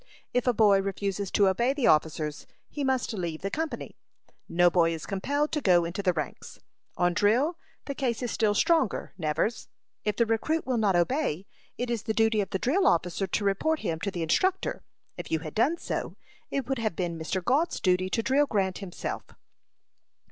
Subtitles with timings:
[0.33, 3.95] If a boy refuses to obey the officers, he must leave the company.
[4.49, 6.57] No boy is compelled to go into the ranks.
[6.97, 9.67] On drill the case is still stronger, Nevers.
[10.03, 11.45] If the recruit will not obey,
[11.77, 14.81] it is the duty of the drill officer to report him to the instructor.
[15.17, 16.15] If you had done so,
[16.49, 17.45] it would have been Mr.
[17.45, 19.21] Gault's duty to drill Grant himself."